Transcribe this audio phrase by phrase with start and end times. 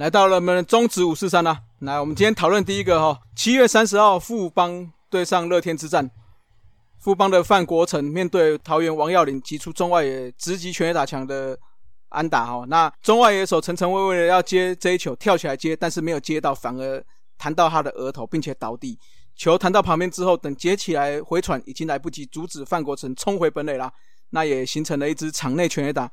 [0.00, 1.60] 来到了我们的中职五四三啦。
[1.80, 6.10] 来，我们今天讨论第一个哈，七月三十号富邦对上乐天之战，
[6.98, 11.54] 富邦的范国成面对桃园王耀林，击出中外野直击全垒打墙的
[12.08, 12.64] 安打哈。
[12.66, 17.04] 那中外野手陈晨威为了要接这一球，跳起来接，但是没有接到，反而
[17.36, 18.98] 弹到他的额头，并且倒地。
[19.36, 23.92] 球弹到旁边之后，等接起来回传，已经来不及阻止范国成冲回本垒啦。
[24.30, 26.10] 那也形成了一支场内全垒打。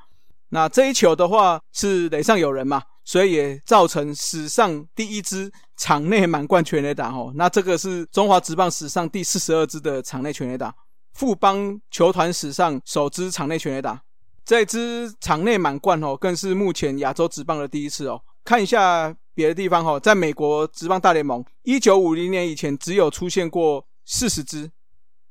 [0.50, 7.32] 那这一球的话是垒上有人嘛，所以也造成史上第一支场内满贯全垒打哦。
[7.36, 10.76] 那这个是中华职棒史上第四十二支的场内全垒打，
[11.14, 14.02] 富邦球团史上首支场内全垒打。
[14.44, 18.22] 这支场内满贯哦，更是目前亚洲职棒的第一次哦。
[18.44, 19.16] 看一下。
[19.38, 24.72] 别的地方哈，在美国职棒大联盟，一九五零年以前只有出现过四十支，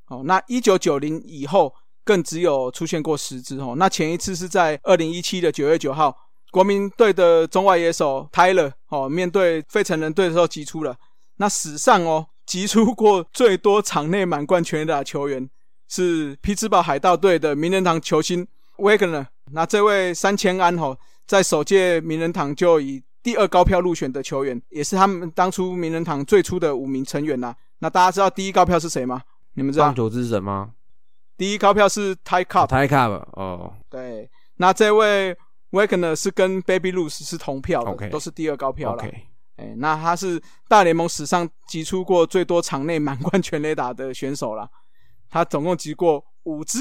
[0.06, 3.74] 哦，那一九九零以后更只有出现过十支哦。
[3.76, 6.16] 那前一次是在二零一七的九月九号，
[6.56, 10.96] 国民队的中外野手泰勒哦，面对费城人队的时候击出了。
[11.36, 15.46] 那史上哦，击出过最多场内满贯全垒打球员
[15.86, 18.48] 是匹兹堡海盗队的名人堂球星
[18.78, 19.26] Wagner。
[19.52, 27.54] 那这位三千安哦，在首届名人堂就以第二高票入选的球员，也是他们当初名人堂最初的五名成员呐。
[27.80, 29.20] 那大家知道第一高票是谁吗？
[29.52, 29.84] 你们知道？
[29.84, 30.70] 棒球之神吗？
[31.36, 32.68] 第一高票是 Ty Cobb。
[32.68, 34.30] Ty Cobb 哦，对。
[34.58, 35.36] 那这位
[35.70, 39.04] Wagner 是跟 Baby Ruth 是同票的，都是第二高票了。
[39.56, 44.68] 哎，那他是大联盟史上击出过最多场内满贯全垒打的选手了。
[45.28, 46.80] 他总共击过五支。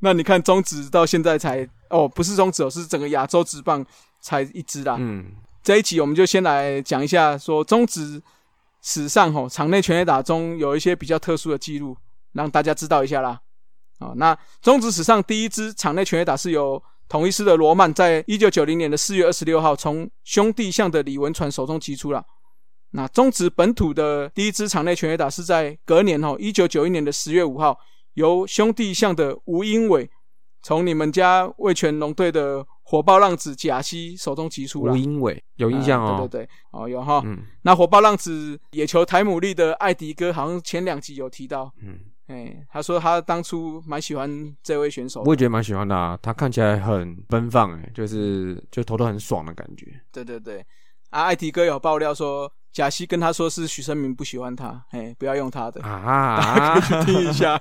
[0.00, 3.84] 那你看中职到现在才哦，不是中职哦，是整个亚洲职棒
[4.20, 4.96] 才一支啦。
[4.98, 5.32] 嗯。
[5.62, 8.22] 这一集我们就先来讲一下，说中职
[8.82, 11.96] 史上吼场内全垒打中有一些比较特殊的记录，
[12.32, 13.40] 让大家知道一下啦。
[13.98, 22.24] 啊，那中职史上第一支场内全垒打是由统一师的罗曼在一九九零年的四月二十六号从兄弟象的李文传手中击出了。
[22.90, 27.78] 那中职本土的第一支场内全垒打是在隔年哦一九九一年的十月五号，
[28.14, 30.08] 由兄弟象的吴英伟
[30.62, 32.66] 从你们家味全龙队的。
[32.86, 34.92] 火爆浪子贾西手中击出了。
[34.92, 50.64] 吴英伟有印象哦，对对对，哦有哈，嗯，那火爆浪子野球台姆利的艾迪哥好像前两集有提到，嗯，哎，他说他当初蛮喜欢这位选手，我也觉得蛮喜欢的啊，他看起来很奔放，哎，就是就投的很爽的感觉，对对对，
[51.10, 57.58] 啊，艾迪哥有爆料说贾西跟他说是许生明不喜欢他，哎，不要用他的啊，大家可以去听一下，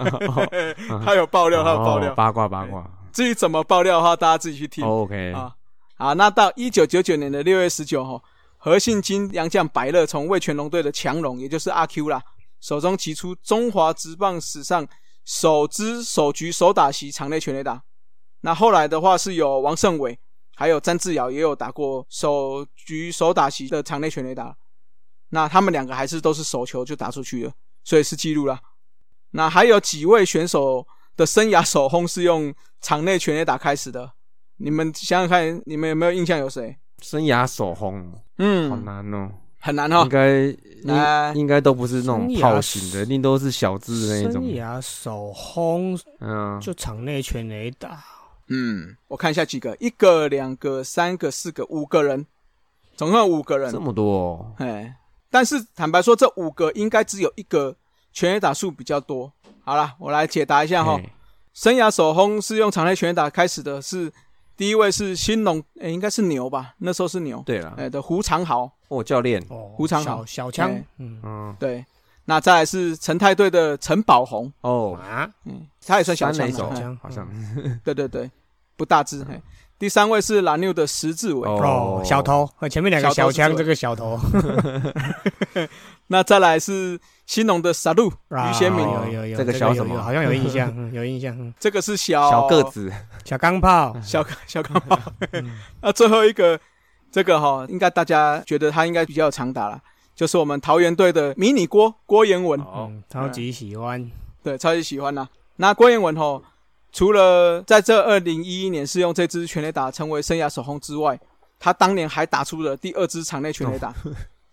[1.03, 2.89] 他有爆料，他有爆料，八卦八卦。
[3.11, 4.83] 至于怎么爆料的话，大家自己去听。
[4.83, 5.53] OK 啊，
[5.97, 8.23] 好，那到一九九九年的六月十九号，
[8.57, 12.19] 何信金洋将白乐从魏全龙队的强龙，也就是阿 Q 啦，
[12.63, 14.87] 手中提出中华职棒史上
[15.25, 17.83] 首支首局首打席场内全垒打。
[18.39, 20.17] 那后来的话是有王胜伟，
[20.55, 24.55] 还有詹志尧也有打过首局首打席的场内全垒打。
[25.31, 27.51] 那他们两个还是都是手球就打出去了，
[27.83, 28.57] 所以是记录了。
[29.31, 30.87] 那还有几位选手？
[31.15, 32.51] 的生涯首轰是用
[32.81, 34.13] 场内全垒打开始的，
[34.57, 36.75] 你们想想看，你们有没有印象有谁？
[37.03, 39.29] 生涯首轰，嗯，好难哦，
[39.65, 40.41] 很难哦，应该
[40.83, 44.43] 应应该都不是那种炮型的，一定都是小字的那种。
[44.43, 48.03] 生涯首轰，嗯，就场内全垒打，
[48.49, 52.25] 嗯，我看一下几个，一个、两个、三个、四个、五个人，
[52.97, 54.51] 总共五个人，这么多，哦。
[54.57, 54.97] 哎，
[55.31, 57.73] 但是坦白说，这五个应该只有一个
[58.11, 59.31] 全垒打数比较多。
[59.63, 60.99] 好了，我来解答一下哈。
[61.53, 64.11] 生涯首轰是用场内全打开始的，是
[64.55, 66.73] 第一位是新农，诶，应该是牛吧？
[66.77, 67.41] 那时候是牛。
[67.45, 71.19] 对了，诶的胡长豪，哦，教练，胡长豪，小枪，嗯。
[71.23, 71.85] 嗯，对。
[72.25, 74.97] 那再来是陈太队的陈宝红，哦。
[75.01, 76.49] 啊，嗯，他也算小枪，
[77.01, 77.27] 好像，
[77.83, 78.29] 对对对，
[78.77, 79.23] 不大只。
[79.23, 79.41] 嘿，
[79.79, 84.19] 第三位是蓝牛的石志伟，哦，小头，和前面两个小枪，这个小头。
[86.07, 86.99] 那再来是。
[87.33, 89.99] 新农的杀戮于先明，有有有，这个小什么？
[89.99, 91.51] 好像有印象， 有印象。
[91.59, 92.93] 这个是小小个子，
[93.25, 94.99] 小钢炮， 小小钢炮。
[95.81, 96.59] 那最后一个，
[97.11, 99.81] 这个哈，应该大家觉得他应该比较常打了，
[100.13, 102.63] 就是我们桃园队的迷你郭郭彦文，
[103.09, 104.07] 超级喜欢，
[104.43, 105.27] 对，超级喜欢呐。
[105.55, 106.39] 那郭彦文哈，
[106.91, 111.19] 除了在这二零一一年是用这支全垒打成为生涯首轰之外，
[111.59, 113.91] 他当年还打出了第二支场内全垒打。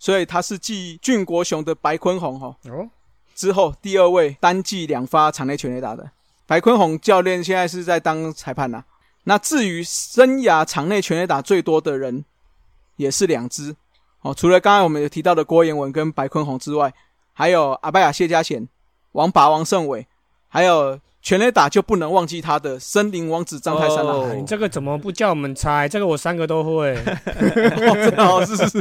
[0.00, 2.91] 所以他是继俊国雄的白坤宏哈哦
[3.35, 6.11] 之后第二位单季两发场内全垒打的
[6.47, 8.82] 白坤宏教练现在是在当裁判呐。
[9.25, 12.25] 那至于生涯场内全垒打最多的人，
[12.97, 13.76] 也是两支
[14.23, 14.35] 哦。
[14.35, 16.93] 除了刚刚我们有提到的郭彦文跟白坤宏之外，
[17.35, 18.67] 还有阿拜亚谢家贤、
[19.12, 20.06] 王拔王胜伟，
[20.49, 24.13] 还有全垒打就不能忘记他的森林王子张泰山了。
[24.13, 25.89] 哦你这个怎么不叫我们猜？
[25.89, 26.97] 这个我三个都会。
[26.97, 28.79] 哦，真的哦，是是是。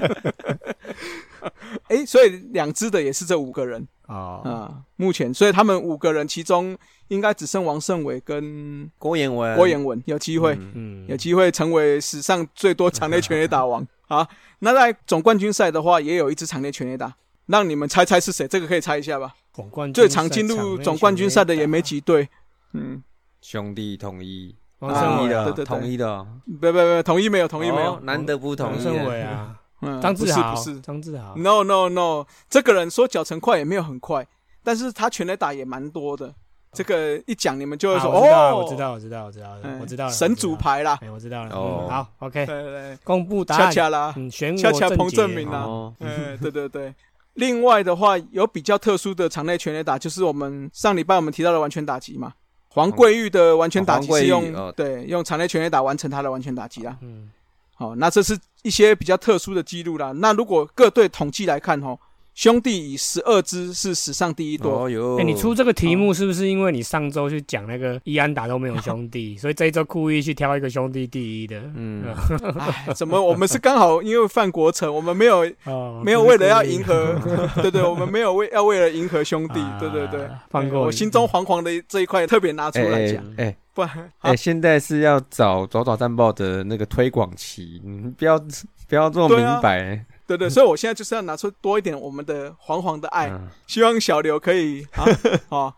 [1.90, 4.82] 哎， 所以两支的也是这五个人哦，啊。
[4.96, 6.78] 目前，所以他们五个人其中
[7.10, 14.28] 应该只剩王胜伟跟郭彦文，郭彦文有机会，嗯嗯，有机会成为史上最多场内全垒打王 啊。
[14.60, 17.14] 那在总冠军赛的话，也有一支场内全垒打，
[17.48, 18.48] 让你们猜猜是谁？
[18.48, 19.34] 这个可以猜一下吧。
[19.60, 22.30] 总冠军最常进入总冠军赛的也没几队。
[22.74, 23.04] 嗯，
[23.42, 26.08] 兄弟统一，王啊胜伟的对对对，统一的。
[26.08, 26.28] 哦，
[26.62, 27.96] 不不不，统一没有，统一没有。
[27.96, 28.00] 哦。
[28.04, 30.82] 难得不统一王胜伟啊，嗯，张志豪不是不是。
[30.82, 34.26] 张志豪，No No No，这个人说脚程快也没有很快，
[34.64, 36.34] 但是他全垒打也蛮多的。
[36.72, 41.50] 这个一讲你们就会说啊我知道哦，我知道，我知道，我知道，嗯我知道了，神主牌啦，哎，我知道了。
[41.56, 41.88] 哦。
[41.90, 43.66] 嗯好，OK，对对对，公布答案。
[43.66, 46.94] 恰恰啦，嗯，选我恰恰正彭正明啦哦，嗯，对对对。
[47.34, 52.34] 另外的话，有比较特殊的场内全垒打，就是我们上礼拜我们提到的完全打击嘛。
[52.72, 56.96] 黄桂玉的完全打击是用、哦对用场内全垒打完成他的完全打击啦。
[57.02, 57.30] 嗯，
[57.74, 60.12] 好、那这是一些比较特殊的记录啦。
[60.12, 61.98] 那如果各队统计来看，哦，
[62.40, 64.86] 兄弟以十二支是史上第一多。
[64.86, 71.62] 哦哟，哎，你出这个题目是不是因为你上周去讲那个伊安达都没有兄弟， 所以这一周故意去挑一个兄弟第一的？
[71.76, 72.02] 嗯，
[72.58, 77.14] 哎，怎么我们是刚好因为范国成，我们没有哦， 没有为了要迎合，
[77.62, 80.26] 对对，我们没有为要为了迎合兄弟，啊对对对。
[80.50, 80.86] 放过你。
[80.86, 88.40] 我心中惶惶的这一块特别拿出来哎讲，哎不然哎，啊现在是要找早早战报的那个推广期，你不要
[88.88, 89.56] 不要这么对啊。
[89.56, 90.06] 明白，
[90.38, 93.48] 对对，所以我现在就是要拿出多一点我们的黄黄的爱，嗯。
[93.68, 95.06] 希望小刘可以啊
[95.50, 95.74] 哦，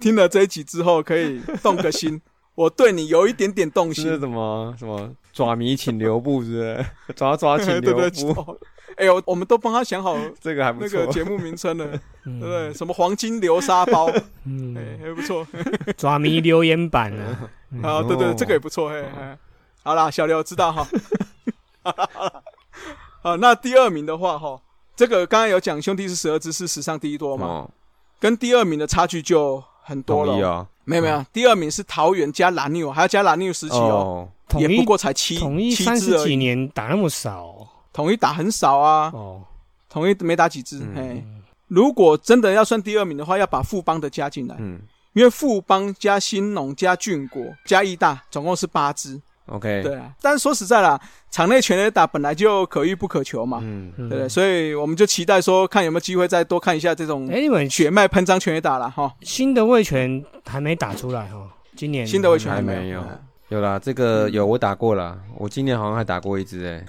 [0.00, 2.20] 听了这一集之后可以动个心，
[2.54, 6.86] 我对你有一点点动心，是什么什么爪迷请留步是不是？
[7.14, 8.58] 抓抓请对对留步，哦
[8.96, 10.98] 哎呦，我们都帮他想好这个还不错。
[10.98, 11.12] 那个。
[11.12, 12.40] 节目名称了，对嗯。
[12.40, 12.74] 不对？
[12.74, 15.46] 什么黄金流沙包，哎，嗯，还不错。
[15.96, 17.50] 抓迷留言板啊，
[17.82, 18.34] 啊，对对，哦。
[18.36, 19.38] 这个也不错，嘿，嘿。
[19.84, 20.88] 好啦，小刘知道哈。
[21.84, 22.42] 好，
[23.22, 24.60] 那第二名的话哈，
[24.96, 27.70] 这个刚刚有讲兄弟是十二支是史上第一多嘛，哦，
[28.20, 30.66] 跟第二名的差距就很多了。
[30.84, 36.36] 没有没有，第二名是桃园加蓝牛，还要加蓝牛时期哦，哦，统一也不过才七统一七三十几。
[36.36, 37.44] 年打那么少。
[37.44, 39.42] 哦统一打很少啊，哦，
[39.88, 40.78] 统一没打几支。
[40.78, 40.94] 嗯。
[40.94, 41.24] 嘿，
[41.66, 44.80] 如果真的要算第二名的话，要把富邦的加进来，嗯。
[45.14, 49.20] 因为富邦加新农加俊国加义大，总共是八支。
[49.48, 51.00] ，OK，对啊，但是说实在啦，
[51.30, 54.28] 场内全垒打本来就可遇不可求嘛，嗯，嗯对不对？
[54.28, 58.90] 所以我们就期待说，看有没有机会再多看一下这种哎，你们血脉喷张全垒打了。
[58.90, 59.12] 哈。
[59.22, 63.18] 新的卫权还没打出来哈，今年新的卫权还没没有嗯
[63.48, 66.84] 有啦，这个有我打过啦，我今年好像还打过一只哎。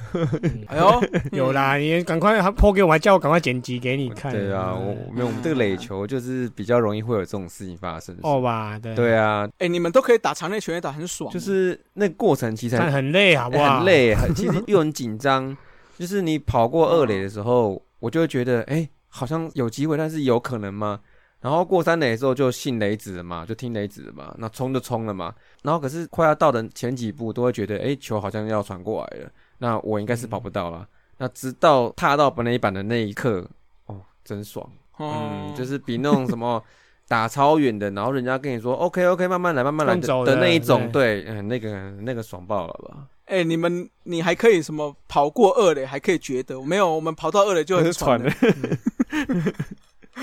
[0.67, 1.01] 哎呦，
[1.31, 4.29] 有啦，你赶快还抛给我，还叫我赶快剪辑给你看。
[4.31, 8.13] 对啊，我没有我们这个垒球就是比较容易会有这种事情发生。
[8.23, 11.31] 哦吧，对对啊，哎，你们都可以打场内球，也打，很爽。
[11.31, 13.77] 就是那个过程其实很累，好不好？
[13.77, 13.85] 很。
[13.85, 15.55] 累，很其实 又很紧张。
[15.97, 20.99] 就是你跑过二垒的时候，我就会觉得，哎，好像有机会，但是有可能吗？
[21.41, 25.33] 然后过三垒的时候就信雷子了嘛，就听雷子了嘛，那冲就冲了嘛。
[25.63, 30.87] 然后可是快要到的前几步，都会觉得，哎，球好像要传过来了，那我应该是跑不到了。
[31.17, 33.47] 那直到踏到本垒板的那一刻，
[33.85, 34.69] 哦，真爽。
[34.97, 36.61] 哦嗯，就是比那种什么
[37.07, 43.07] 打超远的，然后人家跟你说 OK OK，慢慢来，慢慢来的那一种，对，嗯，那个那个爽爆了吧？
[43.25, 48.29] 哎，你们你还可以什么跑过二垒，还可以觉得没有，我们跑到二垒就很喘了。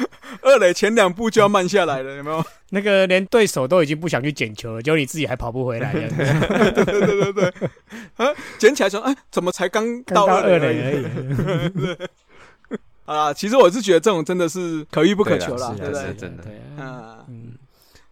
[0.42, 2.44] 二垒前两步就要慢下来了， 有没有？
[2.70, 6.08] 那个连对手都已经不想去捡球了，结果你自己还跑不回来， 了。
[6.72, 7.52] 对对对对对，
[8.16, 12.08] 啊，捡起来说，哎，怎么才刚到二二垒而已？
[13.06, 15.94] 啊，其实我是觉得这种真的是可遇不可求啦，对不？
[16.18, 16.52] 真的对
[16.84, 17.52] 啊，嗯，嗯，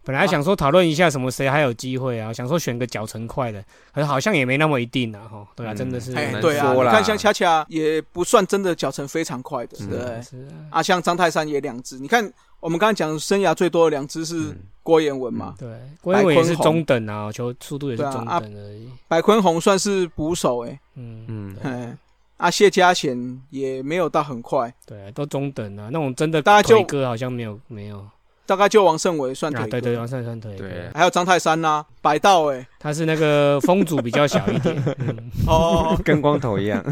[0.04, 5.76] 本来想说讨论一下什么谁还有机会啊，想说选个脚程快的，可是好像也没那么一定啊，哈，对啊，嗯。
[5.76, 10.23] 真的是，哎，难对啊，你看像恰恰也不算真的脚程非常快的，嗯对？
[10.23, 10.37] 是
[10.70, 12.30] 啊，啊，像张泰山也两只，你看
[12.61, 14.58] 我们刚才讲生涯最多的两只是嗯。
[14.84, 15.66] 郭彦文嘛，对，
[16.02, 21.25] 郭彦文也是中等啊，球速度也是中等而已，白坤宏算是捕手哎，嗯。
[21.26, 21.56] 嗯。
[21.62, 21.96] 哎，
[22.37, 28.06] 啊谢家贤也没有到很快，对啊，都中等啊，那种真的大家就腿哥好像没有没有
[28.47, 29.81] 大概就王胜伟算啊，腿哥。
[29.81, 30.91] 对对，王胜山腿，对。
[30.95, 35.31] 还有张泰山呐，白道诶，他是那个风阻比较小一点， 嗯。
[35.47, 36.83] 哦，跟光头一样。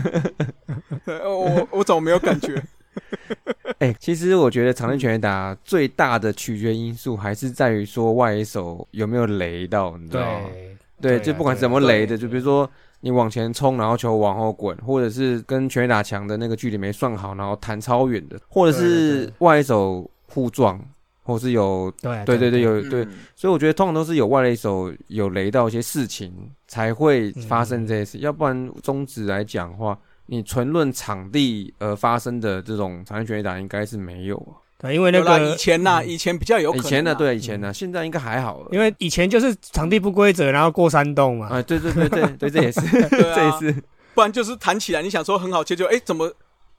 [1.04, 2.62] 对 我我怎么没有感觉？
[3.78, 10.48] 哎、其实我觉得场内全垒打最大的取决因素还是在于说外野手有没有雷到，你知道吗？
[11.00, 20.78] 对就不管怎么雷的，就比如说你往前冲，然后球往后滚，或者是跟全垒打墙的那个距离没算好，然后弹超远的，或者是外野手互撞，
[21.22, 26.32] 或是有对啊对对对有嗯对，所以我觉得通常都是有外垒手有雷到一些事情
[26.66, 34.58] 才会发生这些事，要不然中职来讲的话，你纯论场地而发生的这种场地全垒打应该是没有啊。
[34.78, 36.86] 对，因为那个以前呐，嗯以前比较有可能啊。
[36.86, 38.68] 以前呢，对以前呢，现在应该还好了。
[38.72, 41.46] 因为以前就是场地不规则，然后过山洞嘛。
[41.46, 43.72] 啊，对对对对对，这也是， 对这也啊，是。
[44.14, 46.32] 不然就是弹起来，你想说很好接就，哎，怎么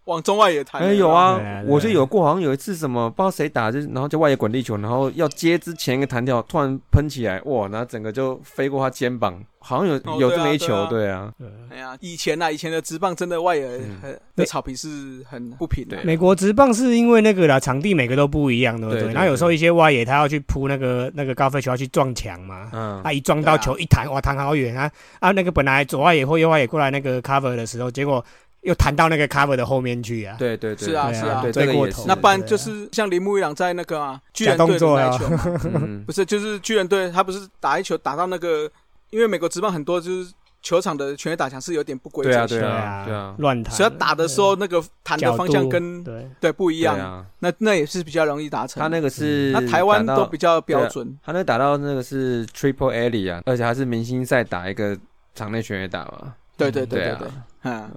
[0.05, 0.87] 往中外野弹了？
[0.87, 11.31] 哎，有啊我就有过，好像有一次什么不知道谁打，就是然后就外野滚地球，然后要接之前一个弹跳，突然喷起来，哇，然后整个就飞过他肩膀，好像有哦有这么一球，对啊
[11.69, 16.03] 哎呀，以前呐，以前的直棒真的外野嗯很的草皮是很不平的对。
[16.03, 19.13] 美国直棒是因为那个啦，场地每个都不一样，对不对？
[19.13, 24.91] 然后有时候一些外野他要去扑那个那个高飞球要去撞墙嘛，嗯他，一撞到球一弹，哇，弹好远啊！
[25.19, 28.23] 啊，那个本来左外野或右外野过来那个 cover 的时候，结果
[28.63, 30.35] 又弹到那个 cover 的后面去啊。
[30.37, 31.41] 对对对，是啊是啊。
[31.41, 32.07] 对追过头这个也是。
[32.07, 35.09] 那不然就是像铃木一朗在那个啊巨人队的假动作啊。
[35.09, 38.69] 那一球 不是就是巨人队，他不是打一球打到那个，
[39.09, 42.47] 因为美国职棒很多就是球场的全垒打墙是有点不规则。
[42.47, 43.35] 性的，对啊对啊。
[43.37, 43.73] 乱弹。
[43.75, 46.29] 所以他打的时候那个弹的方向跟对。
[46.39, 48.81] 对不一样，那那也是比较容易达成。
[48.81, 54.97] 他那个是那台湾都比较标准，他那打到那个是 triple alley 啊，而且还是明星赛打一个
[55.35, 57.27] 场内全垒打嘛，对对对对对，
[57.63, 57.89] 嗯，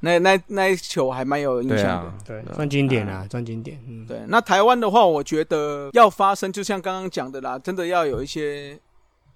[0.00, 3.78] 那那那一球还蛮有印象的啊。，对，算经典啊，算经典。
[3.86, 8.78] 嗯，对，那台湾的话，我觉得要发生，就像刚刚讲的啦，真的要有一些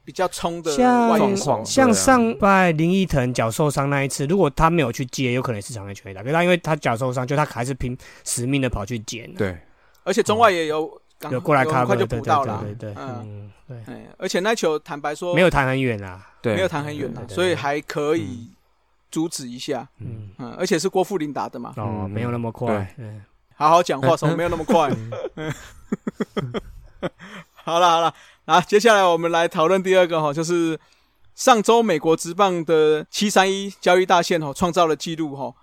[0.04, 1.64] 比较冲的状况。
[1.64, 6.23] 像上拜林奕腾脚受伤那一次，如果他没有去接，有可能是场内全垒打。
[6.23, 9.56] 可是他因为他脚受伤，就他还是拼死命的跑去捡，对，
[10.02, 18.49] 而且中外也有赶有过来很 cover，快就对对补到了，对对对，嗯，嗯，对，哎，而且那球坦白说没有弹很远啊，对，没有弹很远啊所以还可以
[19.14, 23.23] 阻止一下，嗯，嗯，而且是郭富林打的嘛，哦，嗯没有那么快，嗯，
[23.54, 24.90] 好好讲话，什么没有那么快。
[27.62, 28.12] 好了好了，
[28.47, 30.76] 啊，接下来我们来讨论第二个哈，就是
[31.37, 35.54] 上周美国职棒的七三一交易大线哈创造了纪录哈。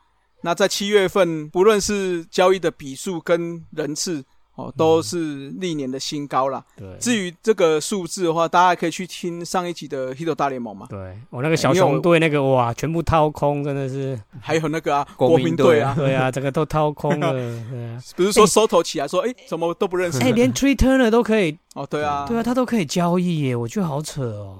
[0.43, 4.24] 那在七月份，不论是交易的笔数跟人次
[4.55, 6.63] 哦，都是历年的新高啦。
[6.75, 11.17] 对，至于这个数字的话，大家可以去听上一集的《Hito 大联盟》嘛，对。
[11.29, 15.93] 我那个小熊队那个哇，全部掏空，真的是， 还有那个啊国国民队啊。
[15.98, 20.20] 对啊，整个都掏空了， 对啊，不是说收头起来说，哎，怎么都不认识？
[20.20, 24.60] 哎，连 Tree Turner 都可以，哦，对啊，对啊，他都可以交易耶，我觉得好扯哦，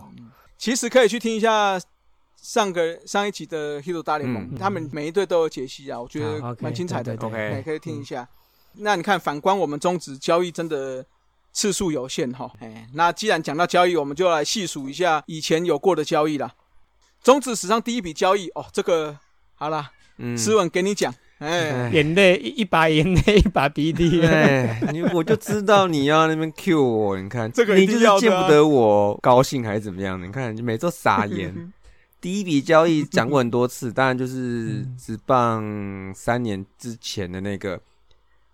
[0.58, 1.78] 其实可以去听一下
[2.42, 4.58] 上个上一集的《Hito 大联盟》嗯。
[4.58, 8.28] 他们每一队都有解析啊，我觉得蛮精彩的，对对对哎可以听一下。
[8.74, 11.06] 那你看，反观我们中职交易真的
[11.52, 16.54] 次数有限哈，哎，那既然讲到交易，我们就来细数一下以前有过的交易啦。
[17.24, 19.18] 中职史上第一笔交易哦，这个
[19.56, 21.92] 好啦，嗯，诗文给你讲，哎，哎。
[21.92, 27.52] 眼泪一一把眼泪一把鼻涕，哎，你我就知道你要那边 Q 我，你看。
[27.52, 30.22] 这个你就是见不得我高兴还是怎么样？
[30.22, 31.72] 你看你每周撒盐。
[32.22, 37.82] 第一笔交易讲过很多次，当然就是职棒三年之前的那个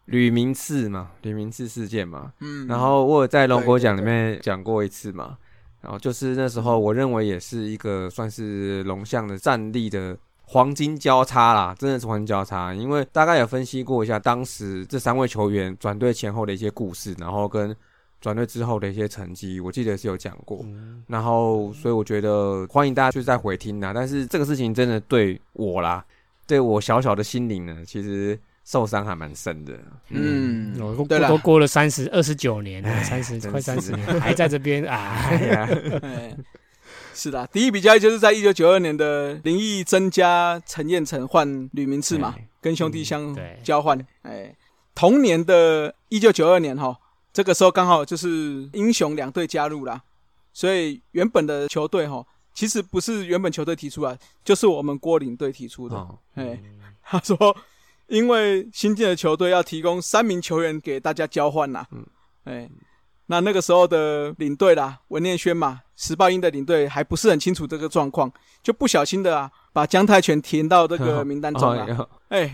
[0.08, 2.34] 吕明次嘛，吕明次事件嘛。
[2.42, 5.38] 嗯，然后我有在龙国奖里面讲过一次嘛，
[5.82, 17.76] 然后就是那时候我认为也是一个算是龙象的战力的黄金交叉啦，真的是黄金交叉，因为大概有分析过一下当时这三位球员转队前后的一些故事，然后跟
[18.20, 20.62] 转队之后的一些成绩，我记得是有讲过。
[20.64, 23.94] 嗯然后，所以我觉得欢迎大家去再回听啦。
[23.94, 26.04] 但是这个事情真的对我啦，
[26.48, 28.38] 对我小小的心灵呢，其实
[28.68, 29.74] 受伤还蛮深的。
[30.10, 35.30] 嗯，我都对啦都过了三十二十九年了，哎三十快三十年，还在这边 啊，
[37.14, 43.34] 是的，第一笔交易就是在一九九二年的林毅增加陈彦成换吕明次嘛，哎跟兄弟相
[43.64, 43.98] 交换。
[44.24, 44.54] 哎，
[44.94, 46.98] 同年的一九九二年哈，
[47.32, 50.04] 这个时候刚好就是英雄两队加入啦，
[50.52, 55.96] 所以原本的球队哈，其实不是原本球队提出来，就是我们郭领队提出的。
[55.96, 56.60] 哦，哎，
[57.02, 57.56] 他说，
[58.08, 62.06] 因为新进的球队要提供三名球员给大家交换呐、嗯。
[62.46, 62.70] 哎，
[63.28, 68.32] 那那个时候的领队啦，文念轩嘛，时报英的领队还不是很清楚这个状况，
[68.64, 72.10] 就不小心的啊，把姜泰全填到这个 名单中了。
[72.30, 72.52] 哎，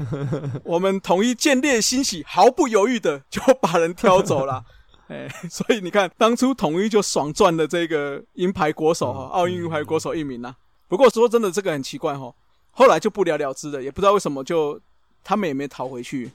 [0.63, 4.63] 我们统一见猎欣喜，毫不犹豫的就把人挑走了。
[5.09, 10.55] 哎，所以你看，当初统一就爽赚了这个银牌国手哈，奥运银牌国手一名呐、
[10.87, 12.33] 不过说真的，这个很奇怪哈，
[12.71, 14.79] 后来就不了了之了，也不知道为什么就
[15.23, 16.31] 他们也没逃回去。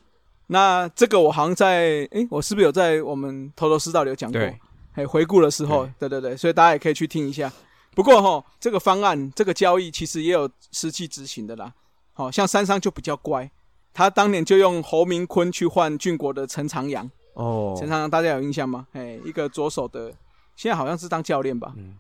[0.47, 4.41] 那这个我好像在诶，我是不是有在我们头头是道里有讲过？
[4.41, 4.59] 对，
[4.95, 7.53] 哎，回顾的时候，对对对，所以大家也可以去听一下。
[7.95, 11.73] 不过哈，这个方案这个交易其实也有实际执行的啦。
[12.15, 13.51] 好、像三商就比较乖，
[13.93, 17.09] 他当年就用侯明坤去换俊国的陈长阳。
[17.35, 18.87] 哦，陈长阳大家有印象吗？
[18.93, 20.13] 哎，一个左手的，
[20.57, 21.73] 现在好像是当教练吧。
[21.77, 21.97] 嗯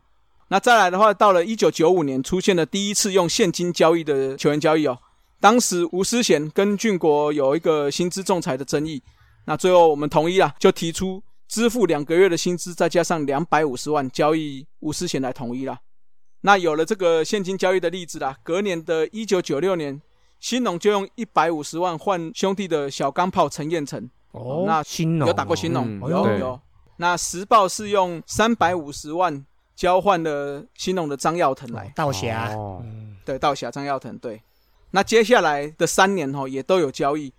[0.50, 4.98] 那再来的话，到了一九九五年，出现了第一次用现金交易的球员交易哦。
[5.40, 9.02] 当时吴思贤跟俊国有一个薪资仲裁的争议，
[9.46, 15.78] 那最后我们同意了，就提出支付两个月的薪资，再加上两百五十万交易吴思贤来统一了。
[16.40, 20.00] 那有了这个现金交易的例子啦，隔年的一九九六年，
[20.40, 26.60] 新农就用一百五十万换兄弟的小钢炮陈彦成，哦，那新农有打过新农，嗯有有。
[26.96, 32.52] 那时报是用三百五十万交换了新农的张耀腾来，道侠，
[33.24, 34.42] 对，道侠张耀腾对。
[34.90, 37.32] 那接下来的三年哦，也都有交易。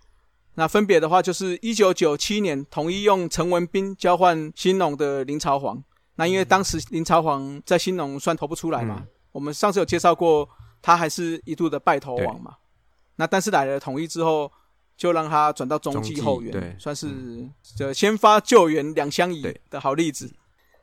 [0.54, 5.82] 那分别的话，就是一九九七年统一用陈文斌交换新农的林朝煌。
[6.16, 10.46] 那因为当时林朝煌在新农算投不出来嘛，嗯我们上次有介绍过，
[10.82, 12.56] 他还是一度的败投王嘛。
[13.16, 14.50] 那但是来了统一之后，
[14.96, 17.08] 就让他转到中中继继后援，对算是
[17.76, 20.34] 这先发救援两相宜的好例子。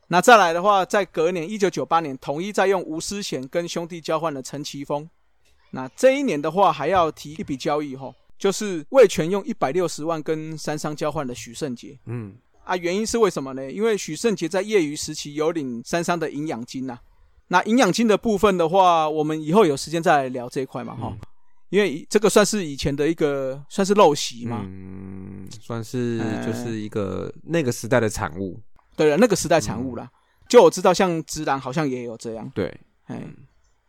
[0.07, 5.07] 那再来的话，在隔年一九九八年，统一再用吴思贤跟兄弟交换了陈奇峰。
[5.71, 11.97] 那这一年的话，还要提一笔交易吼，就是魏权用一百六十万跟三商交换了许胜杰。
[12.05, 12.36] 嗯。
[12.63, 12.75] 啊。
[12.77, 13.71] 原因是为什么呢？
[13.71, 16.97] 因为许胜杰在业余时期有领三商的营养金呐、
[17.47, 21.09] 那营养金的部分的话，我们以后有时间再来聊这一块嘛哈。
[21.12, 21.27] 嗯
[21.69, 28.57] 因为这个算是以前的一个算是陋习嘛，嗯，算是呃就是一个那个时代的产物，
[28.95, 30.09] 对了，那个时代产物啦。
[30.47, 32.74] 就我知道，像直男好像也有这样，对。
[33.07, 33.21] 哎，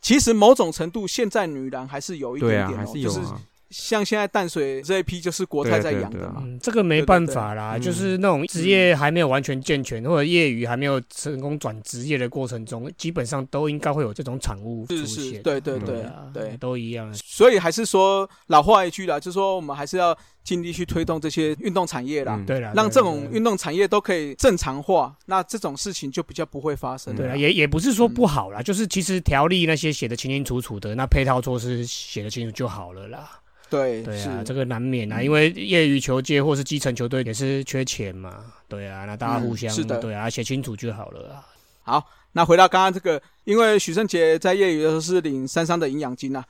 [0.01, 6.43] 其实某种程度，现在女篮还是有一点点、哦，还是有就是啊，像现在淡水这一批，就是国泰在养的嘛。
[6.45, 15.43] 嗯，这个没办法啦，对对对就是那种职业还没有完全健全，或者业余还没有成功转职业的过程中，基本上都应该会有这种产物出是是现。
[15.43, 17.13] 对对对对啊对都一样。
[17.15, 27.15] 所以还是说老话一句啦，就是说我们还是要尽力去推动这些运动产业啦，嗯对了，让对这种运动产业都可以正常化，那这种事情就比较不会发生。
[27.15, 33.29] 对了，嗯也也不是说不好啦，就是其实条例那些写的清清楚楚的，那配套措施写的清楚就好了啦。
[33.71, 38.45] 对对啊，是这个难免啊，嗯因为业余球界或是基层球队也是缺钱嘛。
[38.69, 41.47] 对啊，那大家互相、嗯是的对啊，写清楚就好了啊。
[41.83, 46.45] 好，那回到刚刚这个，因为许胜杰在业余的时候是领三三的营养金啊，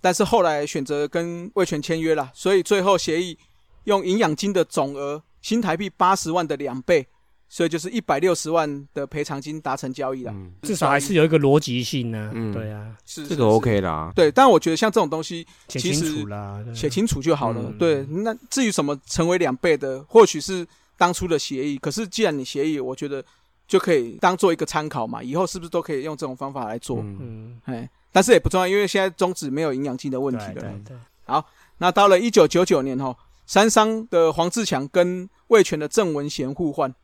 [0.00, 3.36] 但是后来选择跟魏权签约了，所以最后协议
[3.84, 7.06] 用营养金的总额新台币八十万的两倍，
[7.48, 10.32] 所以就是一百六十万的赔偿金达成交易了。
[10.32, 12.52] 嗯，至少还是有一个逻辑性呢、嗯。
[12.52, 17.62] 对啊，是这个 OK 啦，对，但我觉得像这种东西写清楚啦，对写清楚就好了。
[17.64, 17.78] 嗯。
[17.78, 23.24] 对，那至于什么成为两倍的，或许是当初的协议，可是既然你协议，我觉得
[23.66, 26.98] 就可以当做一个参考嘛，以后是不是都可以用这种方法来做？
[26.98, 27.18] 嗯。
[27.20, 30.74] 嗯，哎，但是也不重要，因为现在终止没有营养金的问题对了。
[30.86, 30.96] 对。
[31.24, 31.46] 好，
[31.78, 36.94] 那到了一九九九年哈，三商的黄志强跟魏权的郑文贤互换，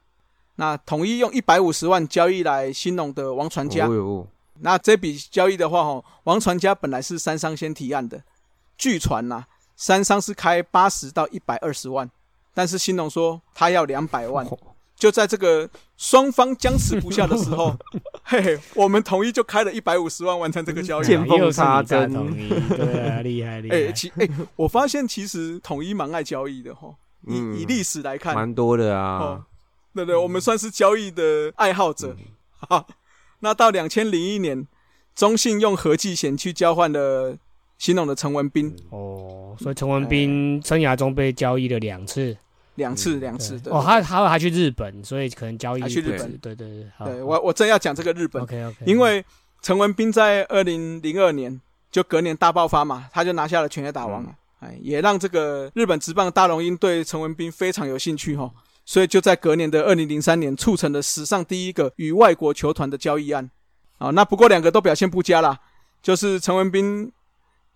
[0.56, 3.88] 那统一用一百五十万交易来新农的王传家。
[4.60, 8.22] 那这笔交易的话哈，王传家本来是三商先提案的，
[8.78, 9.44] 据传呐、
[9.76, 12.08] 三商是开八十到一百二十万，
[12.54, 14.46] 但是新农说他要两百万。
[14.96, 17.76] 就在这个双方僵持不下的时候，
[18.22, 21.06] 嘿嘿，我们统一就开了一百五十万完成这个交易啊。
[21.08, 22.12] 见缝插针，
[22.68, 23.76] 对啊，厉害厉害。
[23.90, 26.94] 哎、其哎、我发现其实统一蛮爱交易的哈。
[27.26, 29.44] 以、嗯以历史来看，蛮多的啊哦，，
[29.94, 32.16] 对对，我们算是交易的爱好者。
[32.68, 32.86] 哈，
[33.40, 34.66] 那到两千零一年，
[35.14, 37.36] 中信用何继贤去交换了
[37.78, 42.36] 新农的陈文斌，哦，所以陈文斌生涯中被交易了两次，
[42.76, 43.70] 两次两次的。
[43.70, 46.38] 哦，他他还去日本，所以可能交易还去日本。
[46.38, 49.24] 对对对，对我我正要讲这个日本，OK OK，因为
[49.60, 54.34] 陈文斌在二零零二年就隔年大爆发嘛，他就拿下了全垒打王了。
[54.60, 58.50] 哎，也让这个日本职棒大龙鹰对陈文斌非常有兴趣哈，
[58.84, 63.50] 所以就在隔年的二零零三年促成了史上第一个与外国球团的交易案。
[63.98, 65.58] 啊，那不过两个都表现不佳啦，
[66.02, 67.10] 就是陈文斌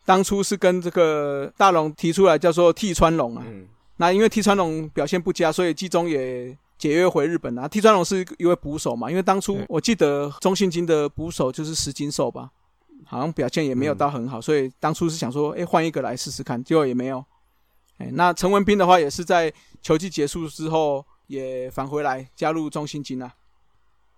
[0.05, 3.67] 当初是跟这个大龙提出来叫做替川龙啊，嗯
[3.99, 7.67] 那因为替川龙表现不佳，所以季中也解约回日本啊。
[7.67, 12.51] 替川龙是一位捕手嘛，因为当初我记得中信金的捕手就是石金寿吧，
[13.05, 17.25] 好像表现也没有到很好，所以当初是想说，哎，换一个来试试看，结果也没有。
[17.99, 23.33] 哎，那陈文斌的话也是在球季结束之后也返回来加入中信金啊。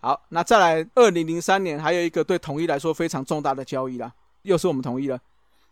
[0.00, 4.12] 好，那再来，二零零三年还有一个对统一来说非常重大的交易啦，
[4.42, 5.18] 又是我们统一了。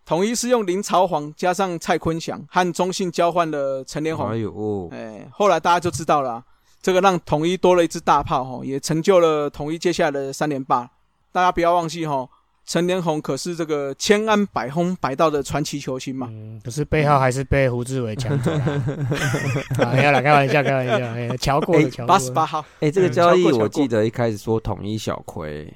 [0.04, 6.44] 统一是用林朝煌加上蔡坤祥和中信交换了陈连宏哎，呦哦，哎，后来大家就知道了啊、
[6.80, 10.90] 这个让统一多了一支大炮哈，也成就了统一接下来的三连霸。
[11.30, 12.26] 大家不要忘记哈，
[12.68, 16.28] 陈连红可是这个千安百轰百道的传奇球星嘛。
[16.30, 18.58] 嗯，可是背号还是被胡志伟抢走了。
[19.82, 21.74] 啊没有啦，开玩笑，开玩笑，哎瞧过。
[22.06, 25.72] 八十八号，哎，这个嗯交易我记得一开始说统一小亏，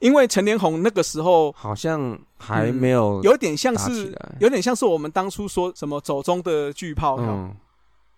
[0.00, 7.56] 因为陈连红那个时候好像还没有有点像是有点像是我们当初说什么走中的巨炮，嗯，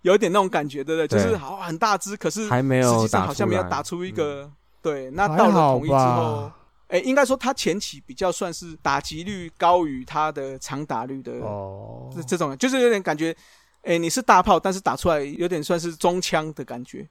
[0.03, 1.07] 有点那种感觉，对不对？
[1.07, 4.51] 对就是好很大只，可是还没有实际上打好像没有打出一个
[4.83, 5.13] 对。
[5.13, 6.51] 那还到了好统一之后
[6.89, 13.37] 吧，哎，应该说他前期比较算是打击率高于他的长打率的哦，这这种，就是有点感觉，
[13.83, 17.07] 哎，你是大炮，但是打出来有点算是中枪的感觉。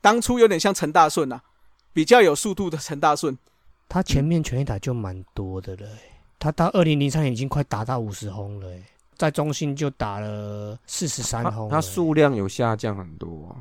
[0.00, 1.40] 当初有点像陈大顺呐、
[1.92, 3.36] 比较有速度的陈大顺。
[3.88, 5.98] 他前面全垒打就蛮多的了、欸，
[6.38, 8.82] 他到二零零三年已经快打到五十轰了、欸，
[9.16, 11.68] 在中信就打了四十三他轰。
[11.68, 13.54] 他数量有下降很多，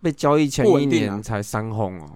[0.00, 2.10] 被交易前一年才三轰哦，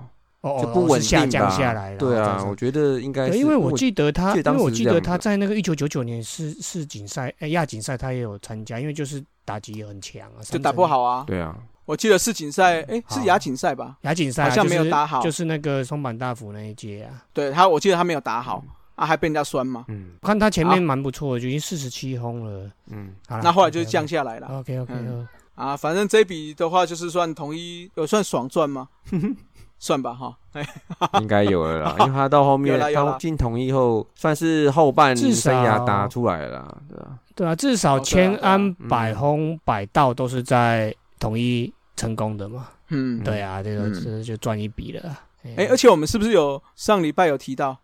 [0.47, 1.99] 哦哦就不稳下降下来了。
[1.99, 11.25] 对啊，我觉得应该，是，因为我记得他，因为我记得他在那个一九九九年世世锦赛、哎亚锦赛他也有参加，因为就是打击也很强啊，就打不好啊。
[11.27, 13.97] 对啊，我记得世锦赛，哎，是好亚锦赛吧？
[14.03, 17.25] 亚锦赛、啊、好像就是没有打好就是那个松坂大辅那一届啊。
[17.33, 18.63] 对他，我记得他没有打好
[18.95, 19.85] 啊，还被人家酸嘛。
[19.89, 22.71] 嗯我看他前面蛮不错的，就已经四十七轰了。
[22.91, 25.77] 嗯，那后来就是降下来了 OK OK，嗯啊。
[25.77, 28.89] 反正这一笔的话，就是算统一有算爽赚吗？
[29.79, 30.37] 算吧哈。
[30.53, 30.67] 哎，
[31.21, 38.89] 应该有了啦， 因为他到后面他进统一后，算是后半生涯打出来了啦，对啊，对啊，至少千安嗯。
[38.89, 42.69] 百轰百道都是在统一成功的嘛。
[42.89, 43.95] 嗯，对啊，这个嗯。
[44.03, 45.21] 这就赚一笔了啊。
[45.57, 47.77] 哎，而且我们是不是有上礼拜有提到，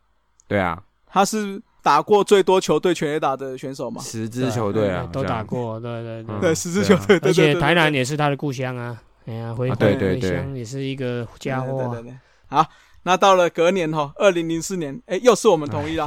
[0.48, 4.00] 对啊，他是打过最多球队全垒打的选手嘛？
[4.00, 6.34] 十支球队啊，都打过，对对对。
[6.34, 7.30] 嗯对，十支球队，对。
[7.30, 12.02] 而且台南也是他的故乡啊，哎呀，回啊对回回对对乡也是一个家伙啊对对。
[12.02, 12.18] 对对。
[12.48, 12.66] 好，
[13.04, 16.06] 那到了隔年哈，二零零四年，哎，又是我们同意了，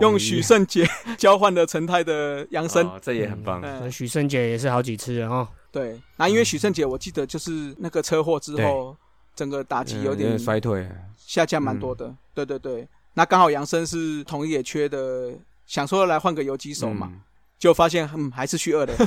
[0.00, 2.86] 用许胜杰交换了陈泰的杨森。
[2.86, 5.48] 哦这也很棒，嗯那许胜杰也是好几次了哈。
[5.70, 8.96] 对，那因为许胜杰，我记得就是那个车祸之后，
[9.36, 12.12] 整个打击嗯有点衰退，下降蛮多的。
[12.34, 15.32] 对对对，那刚好杨森是同一也缺的，
[15.66, 17.20] 想说来换个游击手嘛，嗯
[17.58, 18.94] 就发现嗯还是去二垒。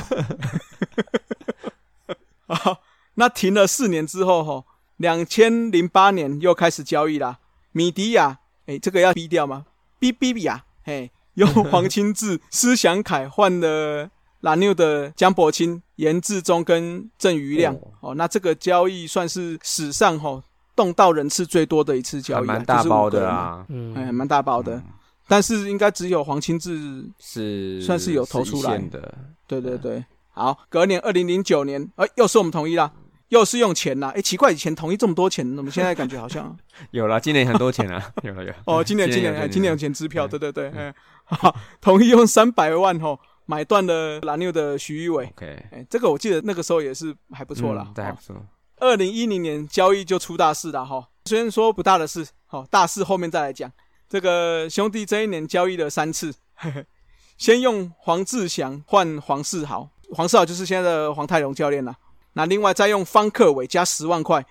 [2.47, 2.77] 好，
[3.15, 4.63] 那停了四年之后哈，
[4.97, 7.39] 两千零八年又开始交易啦。
[7.71, 9.65] 米迪亚，哎，这个要逼掉吗？
[10.00, 14.10] 逼逼逼啊，嘿，用黄清志、施祥凯换了
[14.41, 17.78] 蓝牛的江伯清、严志忠跟郑余亮。
[18.00, 18.15] 哦。
[18.15, 20.43] 那这个交易算是史上哈
[20.76, 24.76] 动到人次最多的一次交易啊，蛮大包的啦，啦，嗯，哎，蛮大包的。
[24.76, 24.84] 嗯。
[25.28, 28.78] 但是应该只有黄清志是算是有投出来。
[28.89, 29.13] 的，
[29.47, 29.78] 对对。
[29.78, 32.91] 对，好，隔年二零零九年，哎、又是我们统一啦，
[33.32, 36.54] 又是用钱啦，哎、奇怪，以前统一这么多钱，怎么现在感觉好像，
[36.91, 39.78] 有了，今年很多钱啊， 有了有，哦，今年今年今年有。
[39.78, 48.36] 钱支票，对对对，哎、好，统一用三百万吼买断了蓝牛的徐玉伟，，OK，哎、这个我记得那个时候也是还不错啦嗯，这还不错，
[48.78, 53.72] 二零一零年交易就出大事了哈，虽然说不大的事，好，大事后面再来讲。
[54.10, 56.34] 这个兄弟这一年交易了三次，
[57.39, 61.96] 先用黄志祥换黄世豪，黄世豪就是现在的黄泰荣教练啦。
[62.34, 64.46] 那另外再用方克伟加十万块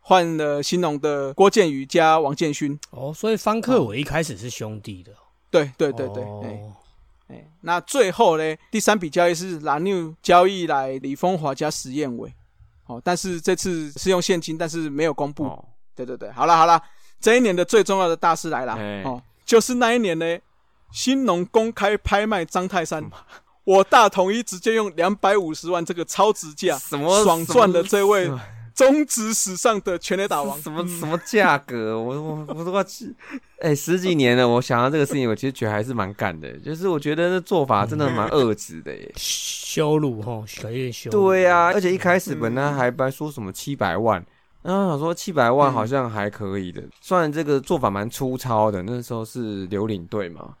[0.00, 2.78] 换了新农的郭建宇加王建勋。
[2.90, 5.12] 哦，所以方克伟一开始是兄弟的。
[5.50, 6.72] 对对对对，哎、哦。
[7.28, 12.30] 哎，那最后呢，第三笔交易是蓝牛交易来李风华加石燕伟，
[12.86, 15.44] 哦，但是这次是用现金，但是没有公布。
[15.44, 16.82] 哦，对对对，好了好了，
[17.20, 19.02] 这一年的最重要的大事来了哎。
[19.04, 20.38] 哦，就是那一年呢，
[20.90, 23.10] 新农公开拍卖张泰嗯山，
[23.64, 28.30] 我大统一直接用两百五十万这个超值价，什么爽赚了这位
[28.74, 30.60] 中职史上的全垒打王。
[30.60, 31.98] 什么什么价格？
[31.98, 33.14] 我我我都要去，
[33.60, 39.12] 哎，十几年了，我想到这个事情，我其实觉得还是蛮干的，就是我觉得那做法真的蛮恶质的耶。
[39.14, 41.28] 羞辱哈，有点羞辱。
[41.28, 44.24] 对呀、而且一开始嗯本来还白说什么七百万，
[44.62, 50.54] 然后想说七百万好像还可以的，虽然这个做法蛮粗糙的，那时候是刘领队嘛，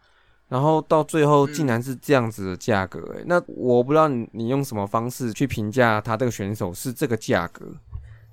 [0.52, 7.64] 然后到最后竟然是这样子的价格、欸，那我不知道你你用什么方式去评价他这个选手是这个价格。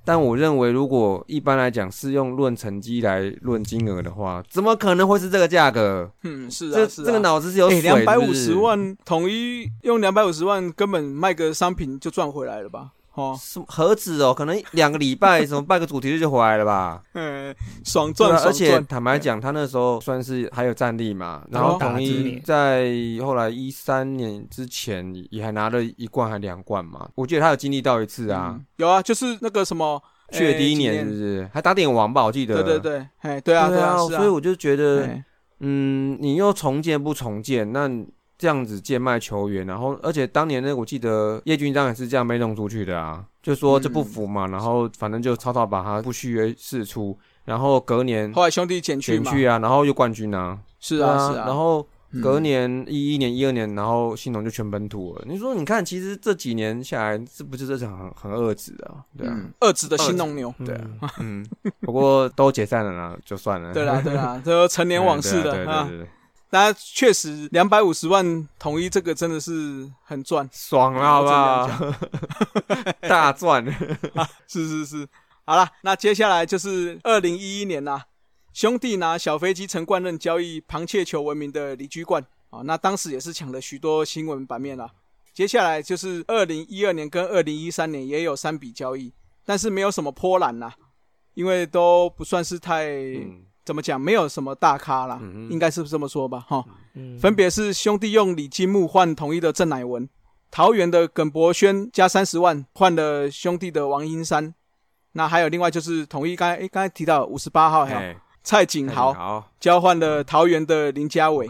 [0.04, 6.12] 但我认为，如果一般来讲是用论成绩来论金额的话，怎么可能会是这个价格？
[6.24, 12.92] 嗯，是这啊是啊，这个脑子是有水，两百五十万统一用两百五十万根本卖个商品就赚回来了吧？
[13.16, 17.02] 哦，什么何止哦，可能两个礼拜什么办个主题日就回来了吧？
[17.14, 18.54] 嗯，爽赚啊，而。
[18.54, 22.92] 且坦白讲，他那时候算是还有战力嘛，然后哦统一在
[23.22, 31.50] 后来一三年之前也还拿了一冠还两冠嘛，我记得他有经历到一次啊嗯，有啊，就是那个什么去的第一年是不是？
[31.54, 32.62] 还打点王吧，我记得。
[32.62, 35.26] 对对对，哎，对啊，对啊，是所以我就觉得哎
[35.62, 37.72] 嗯，你又重建不重建？
[37.74, 37.90] 那
[38.40, 55.26] 这样子贱卖球员，然后而且当年呢，我记得叶军章也是这样被弄出去的啊，就说这不服嘛，然后反正就草草把他不续约释出，然后隔年后来兄弟减去嘛，减去啊，然后又冠军啊，是啊是啊，然后嗯隔年一一年、一二年，然后新农就全本土了。
[55.28, 59.04] 你说，你看，其实这几年下来，是不是这是很很恶质啊？
[59.18, 60.82] 对啊，嗯二子的新农牛，对啊。
[61.20, 61.46] 嗯。
[61.66, 63.74] 嗯，不过都解散了啦，就算了。
[63.74, 65.98] 对啦对啦，这 都陈年往事的啊对了啊对。
[65.98, 66.08] 对
[66.50, 71.96] 对，大家确实两百五十万统一这个真的是很赚，爽了，好不我好？
[73.08, 73.66] 大赚。
[74.48, 75.08] 是是是。
[75.46, 78.06] 好了，那接下来就是二零一一年啦、
[78.54, 84.92] 兄弟拿小飞机成冠任交易螃蟹球闻名的李居冠啊，那当时也是抢了许多新闻版面啦。
[85.34, 89.14] 接下来就是二零一二年跟二零一三年也有三笔交易，
[89.46, 90.72] 但是没有什么波澜呐，
[91.34, 96.66] 因为都不算是太、嗯怎么讲，没有什么大咖啦，应该是这么说吧，哈。
[96.96, 97.20] 嗯。
[97.20, 100.10] 分别是兄弟用李金木换统一的郑乃文，
[100.50, 104.56] 桃园的耿博轩加三十万换了兄弟的王英山，
[105.12, 109.46] 那还有另外就是统一刚才诶刚才提到五十八号还有哎，蔡景豪。
[109.60, 111.48] 交换了桃园的林家伟。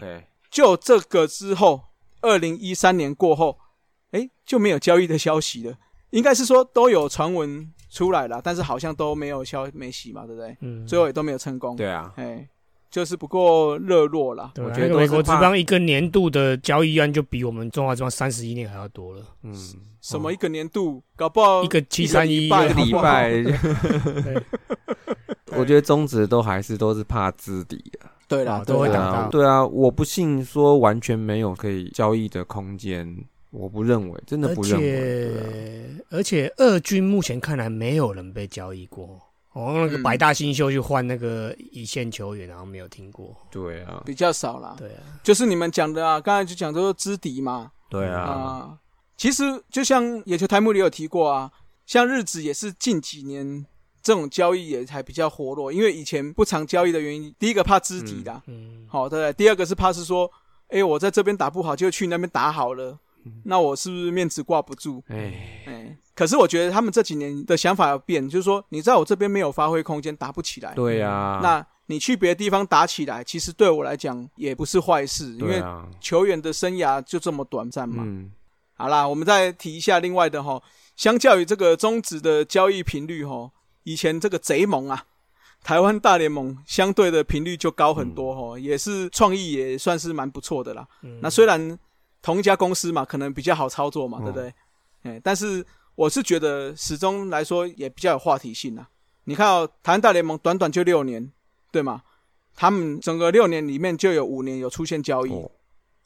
[0.52, 1.84] 就这个之后，
[2.20, 3.58] 二零一三年过后，
[4.12, 5.78] 诶就没有交易的消息了，
[6.10, 10.56] 应该是说都有传闻出来了，但是好像都没有消没息嘛，对不对？
[10.62, 10.86] 嗯。
[10.86, 12.48] 最后也都没有成功，对啊，哎，
[12.92, 14.52] 就是不够热络了。
[14.56, 19.54] 对啊，我觉得美国职都是怕棒一个年度的交易案就比我们中华职棒三十一年还要多了，嗯，
[20.02, 23.44] 什么一个年度，搞不好一个七三一一个礼拜，
[25.58, 28.12] 我觉得中职都还是都是怕资底啊。
[28.28, 29.30] 对啦，哦都会打到。
[29.30, 33.18] 对啊，我不信说完全没有可以交易的空间，
[33.52, 34.86] 我不认为，真的不认为。
[34.86, 39.20] 对啊且而且二军目前看来没有人被交易过。
[39.54, 43.36] 哦，那个嗯百大新秀去换那个一线球员，然后没有听过。
[43.50, 44.76] 对啊，比较少啦。
[44.78, 48.78] 对啊，就是你们讲的啊，刚才就讲说知敌嘛，对啊、啊，
[49.18, 51.52] 其实就像野球台目里有提过啊，
[51.88, 53.66] 像日子也是近几年
[54.04, 59.34] 这种交易也才比较活络，因为以前不常交易的原因，第一个怕知敌啦，嗯，好、对不对？
[59.34, 60.30] 第二个是怕是说，
[60.70, 63.00] 哎，我在这边打不好，就去那边打好了，
[63.44, 65.04] 那我是不是面子挂不住？
[65.08, 75.62] 哎，哎，可是我觉得他们这几年的想法要变，就是说，你在我这边没有发挥空间，打不起来，对啊，那你去别的地方打起来，其实对我来讲也不是坏事，因为
[76.00, 78.04] 球员的生涯就这么短暂嘛。
[78.06, 78.32] 嗯，
[78.76, 80.62] 好啦，我们再提一下另外的哈，
[80.96, 83.52] 相较于这个中职的交易频率哈，
[83.84, 85.04] 以前这个贼盟啊，
[85.64, 90.88] 台湾大联盟相对的频率就高很多哈，也是创意也算是蛮不错的啦。
[91.02, 91.78] 嗯那虽然
[92.22, 94.54] 同一家公司嘛，可能比较好操作嘛，嗯对不对？
[95.04, 98.90] 哎，但是我是觉得始终来说也比较有话题性啊。
[99.24, 101.32] 你看哦，台湾大联盟短短就六年，
[101.72, 102.02] 对吗？
[102.56, 105.50] 他们整个六年里面就有五年有出现交易，哦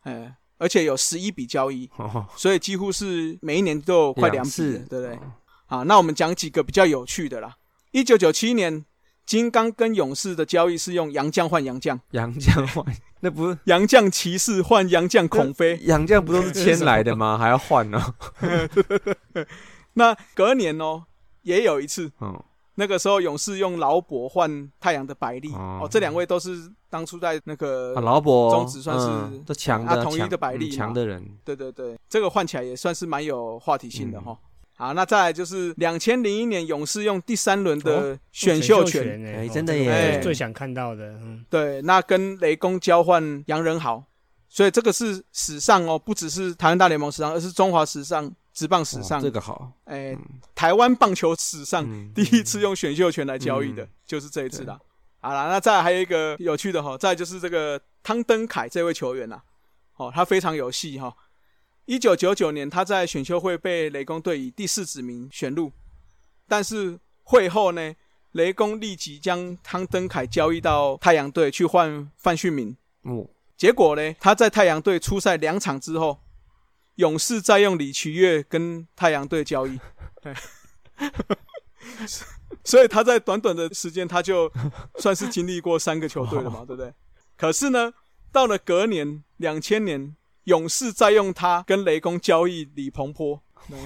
[0.02, 5.20] 哎，而且有十一笔交易，哦所以几乎是每一年都有快两笔次，对不对？
[5.66, 7.56] 好，那我们讲几个比较有趣的啦。
[7.92, 8.86] 一九九七年，
[9.26, 12.86] 金刚跟勇士的交易是用洋将换洋将，杨绛换，
[13.22, 13.58] 那不是？
[13.66, 15.80] 洋将骑士换洋将孔飞。
[15.84, 17.38] 杨绛不都是签来的吗？
[17.40, 18.02] 还要换呢？
[19.94, 21.04] 那隔年哦，
[21.44, 22.38] 也有一次，嗯，
[22.76, 25.54] 那个时候勇士用劳勃换太阳的百利。
[25.54, 25.82] 哦。
[25.84, 34.24] 哦，这两位都是当初在那个啊，劳勃中职算是嗯都强的，啊统一强的百利强的人，对对对，这个换起来也算是蛮有话题性的嗯。
[34.24, 34.40] 哈。
[34.76, 40.20] 好，那再来就是两千零一年勇士用第三轮的哦选秀权，哎哎真的耶。
[40.22, 41.06] 最想看到的。
[41.22, 44.04] 嗯，对，那跟雷公交换杨仁豪，
[44.50, 50.18] 所以这个是史上哦，不只是台湾大联盟史上，而是中华史上、职棒史上哦，这个好，哎，
[50.56, 53.90] 台湾棒球史上嗯第一次用选秀权来交易的，嗯。
[54.08, 54.80] 就是这一次啦。
[55.22, 59.40] 好啦，那再来还有一个有趣的哈，再来就是这个汤登凯这位球员呐，
[59.98, 61.16] 哦，他非常有戏哈。
[61.86, 65.72] 一九九九年，他在选秀会被雷公队以第四指名选入，
[66.48, 67.94] 但是会后呢，
[68.32, 72.78] 雷公立即将汤登凯交易到太阳队去换范旭明。
[73.02, 76.20] 哦，结果呢，他在太阳队出赛两场之后，
[76.96, 79.78] 勇士再用李奇月跟太阳队交易，
[80.22, 80.34] 对，
[82.64, 84.50] 所以他在短短的时间，他就
[85.00, 86.94] 算是经历过三个球队了嘛，对不对？
[87.36, 87.94] 可是呢，
[88.32, 90.16] 到了隔年两千年，
[90.46, 93.42] 勇士在用他跟雷公交易李鹏波，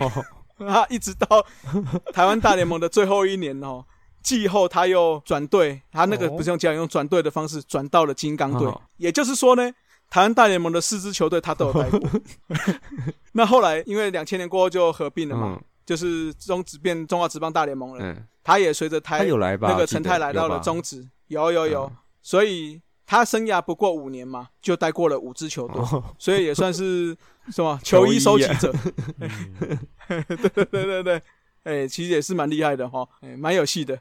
[0.57, 1.45] 他一直到
[2.13, 3.85] 台湾大联盟的最后一年哦。
[4.23, 8.67] 季后他又转队，他那个哦不是用交易，用转队的方式转到了金刚队。
[8.67, 9.71] 哦也就是说呢，
[10.09, 12.01] 台湾大联盟的四支球队他都有带过。
[13.31, 18.03] 那后来因为两千年过后就合并了嘛，嗯就是中职变中华职棒大联盟了。
[18.03, 19.25] 嗯，他也随着台？
[19.61, 27.17] 那个陈泰来到了中职，有有有，嗯所以他生涯不过五年嘛，就带过了五支球队，哦所以也算是
[27.49, 28.71] 什么球衣收集者。
[29.19, 29.29] 嗯
[30.37, 31.21] 对对对对对，
[31.63, 33.95] 哎、其实也是蛮厉害的哈，哎、蛮有戏的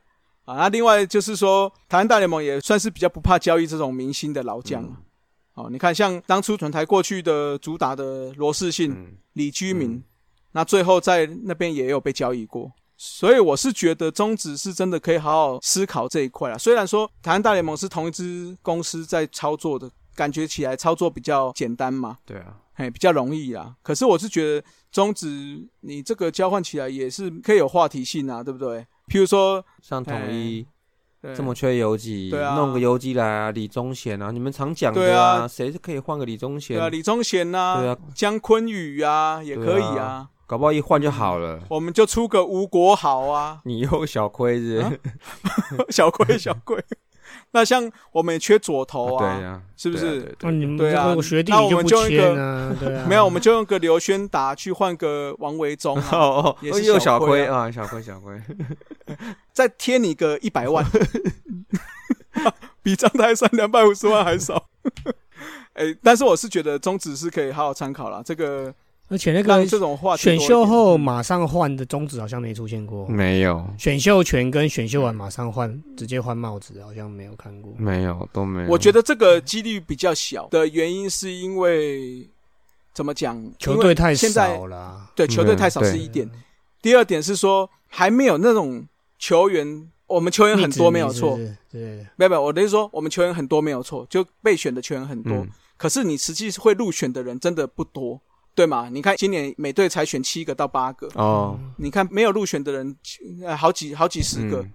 [0.45, 0.57] 啊。
[0.57, 5.01] 那另外就是说，台湾大联盟也算是比较不怕交易这种明星的老将啊。
[5.55, 10.03] 哦，你看像当初屯台过去的主打的罗世信、嗯李居明，嗯
[10.53, 12.73] 那最后在那边也有被交易过。
[12.96, 16.56] 所以我是觉得中职是真的可以好好思考这一块啊。
[16.56, 23.74] 虽然说台湾大联盟是同一支公司在操作的，感觉起来操作比较简单嘛，对啊，嘿，比较容易啊。
[23.82, 28.87] 可是我是觉得中职你这个交换起来也是可以有话题性啊，对不对？
[29.09, 30.66] 譬如说，像统一
[31.20, 36.82] 对这么缺游击，对啊弄个游击来啊，李宗贤啊，你们常讲对的啊谁是可以换个李宗贤对？
[36.82, 40.28] 啊，李宗贤呐、对啊，姜昆宇啊，也可以对啊。
[40.46, 41.61] 搞不好一换就好了。
[41.68, 45.87] 我们就出个吴国豪啊，你又小亏是不是？
[45.90, 46.82] 小亏 小亏。
[47.50, 51.14] 那像我们也缺左投啊，对呀，是不是那你们对啊
[51.48, 52.76] 那我们就一个签啊？
[52.78, 58.40] 对啊，没有，我们就用个刘轩达去换个王维忠、啊，哦哦，也是又小小亏啊啊，小亏小亏。
[59.52, 60.85] 再贴你个一百万，
[62.82, 64.68] 比张泰山两百五十万还少。
[65.72, 68.72] 哎、但是我是觉得中职是可以好好参考啦，这个
[69.09, 77.73] 而且那让个这种话选秀后马上换的宗旨好像没出现过，没有，选秀权跟选秀完马上换，直接换帽子好像没有看过。
[77.79, 78.69] 没有，都没有。
[78.69, 82.29] 我觉得这个几率比较小的原因是因为
[82.92, 83.40] 怎么讲？
[83.59, 86.29] 球队太现在少了，对球队太少是一点，
[86.83, 88.85] 第二点是说还没有那种
[89.21, 95.49] 球员，我们球员很多没有错，是是没有没有，我的意思说我们球员很多没有错，就被选的球员很多，嗯。
[95.77, 98.21] 可是你实际会入选的人真的不多，
[98.57, 98.88] 对吗？
[98.90, 102.97] 你看今年每队才选七个到八个，哦，你看没有入选的人，
[103.45, 104.73] 呃，好几好几十个，嗯。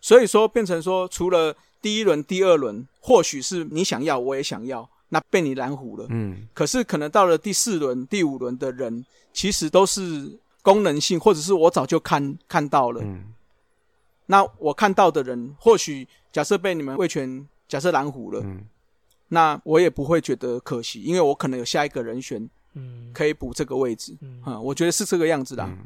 [0.00, 6.06] 所以说变成说，除了第一轮、第二轮，或许是你想要，我也想要，那被你拦糊了。
[6.10, 6.46] 嗯。
[6.54, 13.00] 可是可能到了第四轮、第五轮的人，其实都是功能性，或者是我早就看看到了。
[13.02, 13.24] 嗯。
[14.26, 18.66] 那我看到的人，或许假设被你们魏权假设拦糊了，嗯。
[19.28, 24.16] 那我也不会觉得可惜，因为我可能有下一个人选嗯可以补这个位置。
[24.20, 25.64] 嗯嗯，我觉得是这个样子的。
[25.64, 25.78] 嗯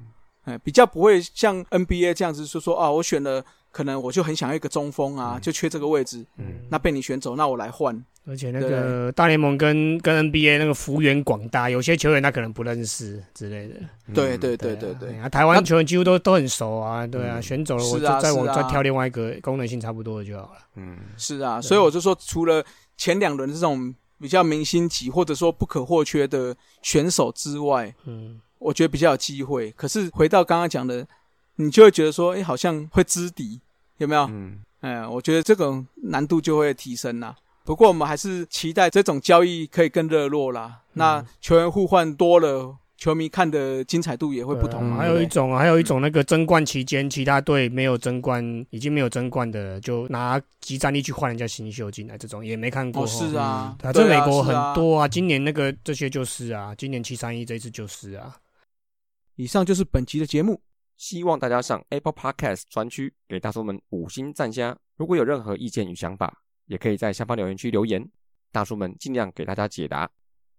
[0.44, 8.02] 哎，比较不会像 NBA 这样子，说说啊，我选了，可能我就很想要一个中锋啊，就缺这个位置，嗯那被你选走，那我来换。
[8.26, 13.74] 而且那个大联盟跟跟 NBA 那个幅员广大，有些球员他可能不认识之类的。
[14.14, 20.60] 对嗯对对对啊对，啊，台湾球员几乎都都很熟啊，对啊，嗯选走了我就再我再挑另外一个功能性差不多的就好了。
[20.76, 22.64] 嗯是啊，所以我就说，除了
[22.96, 29.70] 前两轮这种比较明星级或者说不可或缺的选手之外，嗯，我觉得比较有机会。
[29.72, 31.06] 可是回到刚刚讲的，
[31.56, 33.60] 你就会觉得说，哎，好像会知敌，
[33.96, 34.22] 有没有？
[34.30, 37.36] 嗯嗯，我觉得这种难度就会提升啦。
[37.64, 40.80] 不过我们还是期待这种交易可以更热络啦。
[40.94, 44.98] 那球员互换多了，球迷看的精彩度也会不同嘛。
[44.98, 53.02] 还有一种，还有一种那个争冠期间，其他队没有争冠，已经没有争冠的，就拿集战力去换人家新秀进来，这种也没看过。
[53.02, 58.36] 哦，是啊，对啊，这美国很多啊，今年那个这些就是啊，今年七三一这一次就是啊。
[59.36, 60.60] 以上就是本期的节目。
[60.98, 64.76] 希望大家上 Apple Podcast 专区给大叔们五星赞加。
[64.98, 68.06] 如果有任何意见与想法，也可以在下方留言区留言，
[68.52, 70.06] 大叔们尽量给大家解答。